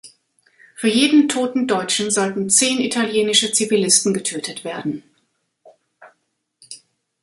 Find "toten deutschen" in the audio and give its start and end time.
1.29-2.09